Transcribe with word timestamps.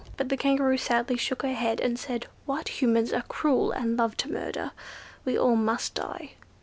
But 0.17 0.29
the 0.29 0.35
Kangaroo 0.35 0.77
sadly 0.79 1.15
shook 1.15 1.43
her 1.43 1.53
head, 1.53 1.79
and 1.79 1.99
said, 1.99 2.25
"White 2.47 2.81
Humans 2.81 3.13
are 3.13 3.21
cruel, 3.21 3.69
and 3.71 3.97
love 3.99 4.17
to 4.17 4.31
murder. 4.31 4.71
We 5.25 5.37
must 5.37 5.99
all 5.99 6.13
die. 6.13 6.31